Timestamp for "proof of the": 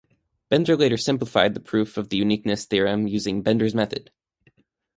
1.59-2.17